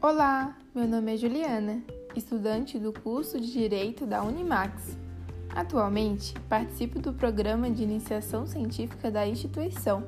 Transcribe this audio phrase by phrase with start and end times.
[0.00, 1.82] Olá, meu nome é Juliana,
[2.14, 4.96] estudante do curso de Direito da Unimax.
[5.50, 10.04] Atualmente, participo do programa de iniciação científica da instituição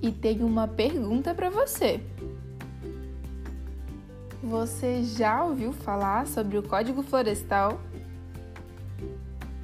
[0.00, 2.00] e tenho uma pergunta para você.
[4.40, 7.80] Você já ouviu falar sobre o Código Florestal?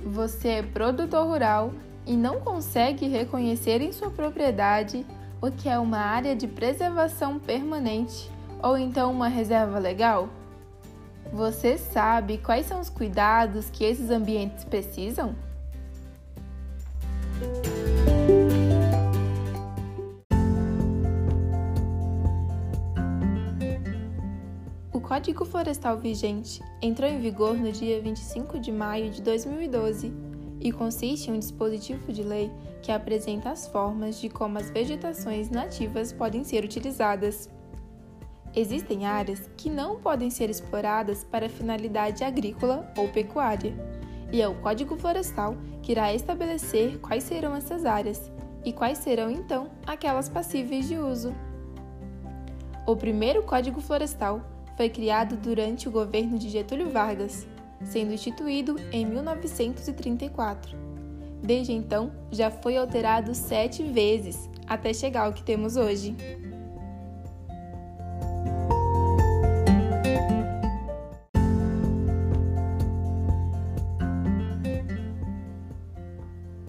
[0.05, 1.73] Você é produtor rural
[2.05, 5.07] e não consegue reconhecer em sua propriedade
[5.41, 8.29] o que é uma área de preservação permanente
[8.63, 10.29] ou então uma reserva legal?
[11.33, 15.35] Você sabe quais são os cuidados que esses ambientes precisam?
[24.93, 30.13] O Código Florestal vigente entrou em vigor no dia 25 de maio de 2012
[30.61, 32.51] e consiste em um dispositivo de lei
[32.83, 37.49] que apresenta as formas de como as vegetações nativas podem ser utilizadas.
[38.55, 43.75] Existem áreas que não podem ser exploradas para finalidade agrícola ou pecuária,
[44.33, 48.31] e é o Código Florestal que irá estabelecer quais serão essas áreas
[48.65, 51.35] e quais serão então aquelas passíveis de uso.
[52.87, 54.41] O primeiro Código Florestal
[54.77, 57.47] foi criado durante o governo de Getúlio Vargas,
[57.85, 60.77] sendo instituído em 1934.
[61.43, 66.17] Desde então, já foi alterado sete vezes, até chegar ao que temos hoje.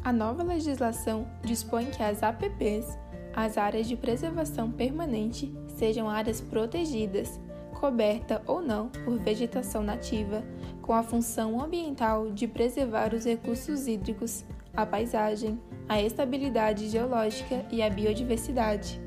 [0.09, 2.97] A nova legislação dispõe que as APPs,
[3.31, 7.39] as áreas de preservação permanente, sejam áreas protegidas
[7.79, 10.43] coberta ou não por vegetação nativa,
[10.81, 14.43] com a função ambiental de preservar os recursos hídricos,
[14.75, 18.99] a paisagem, a estabilidade geológica e a biodiversidade,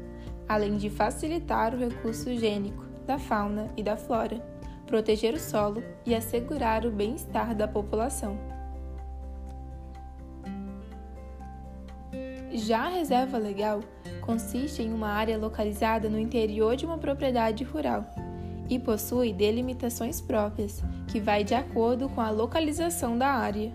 [0.49, 4.41] além de facilitar o recurso gênico da fauna e da flora,
[4.87, 8.62] proteger o solo e assegurar o bem-estar da população.
[12.55, 13.81] Já a reserva legal
[14.21, 18.05] consiste em uma área localizada no interior de uma propriedade rural
[18.69, 23.73] e possui delimitações próprias, que vai de acordo com a localização da área.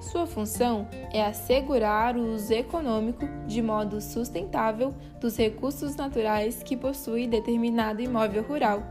[0.00, 7.26] Sua função é assegurar o uso econômico de modo sustentável dos recursos naturais que possui
[7.26, 8.82] determinado imóvel rural,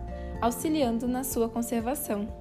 [0.41, 2.40] auxiliando na sua conservação.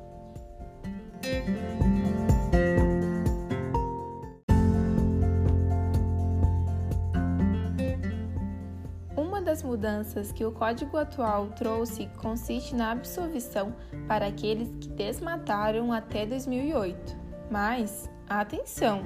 [9.51, 13.75] Das mudanças que o código atual trouxe consiste na absolvição
[14.07, 17.17] para aqueles que desmataram até 2008.
[17.51, 19.03] Mas, atenção!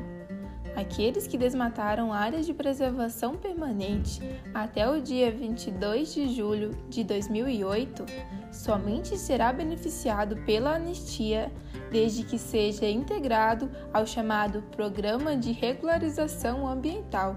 [0.77, 4.21] Aqueles que desmataram áreas de preservação permanente
[4.53, 8.05] até o dia 22 de julho de 2008
[8.53, 11.51] somente será beneficiado pela anistia
[11.91, 17.35] desde que seja integrado ao chamado Programa de Regularização Ambiental,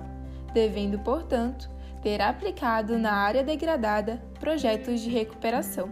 [0.54, 1.77] devendo, portanto,
[2.08, 5.92] ter aplicado na área degradada projetos de recuperação.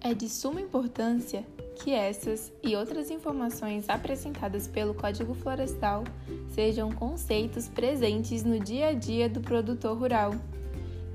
[0.00, 1.44] É de suma importância
[1.74, 6.04] que essas e outras informações apresentadas pelo Código Florestal
[6.54, 10.32] sejam conceitos presentes no dia a dia do produtor rural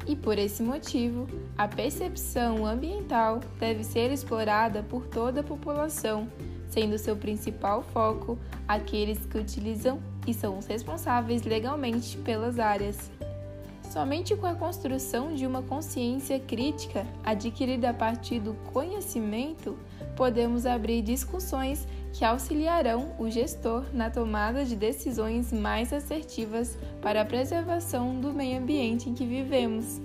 [0.09, 6.27] e por esse motivo, a percepção ambiental deve ser explorada por toda a população,
[6.67, 8.35] sendo seu principal foco
[8.67, 13.11] aqueles que utilizam e são os responsáveis legalmente pelas áreas.
[13.83, 19.77] Somente com a construção de uma consciência crítica adquirida a partir do conhecimento,
[20.15, 27.25] podemos abrir discussões que auxiliarão o gestor na tomada de decisões mais assertivas para a
[27.25, 29.99] preservação do meio ambiente em que vivemos.